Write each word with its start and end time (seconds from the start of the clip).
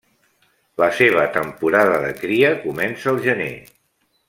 La 0.83 0.87
seva 0.99 1.25
temporada 1.35 1.99
de 2.05 2.09
cria 2.23 2.51
comença 2.65 3.13
al 3.13 3.21
gener. 3.29 3.53